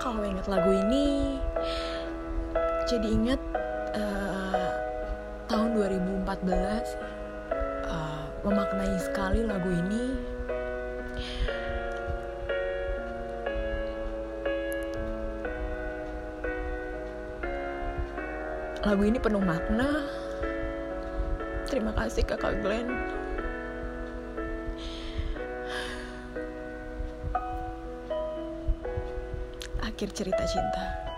[0.00, 1.36] kalau ingat lagu ini
[2.88, 3.40] jadi ingat
[3.94, 4.72] uh,
[5.46, 6.26] tahun 2014
[7.86, 10.04] uh, memaknai sekali lagu ini.
[18.80, 20.02] Lagu ini penuh makna.
[21.68, 22.90] Terima kasih kakak Glenn
[30.00, 31.09] akhir cerita cinta